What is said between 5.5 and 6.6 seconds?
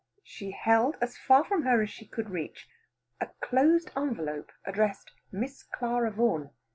Clara Vaughan."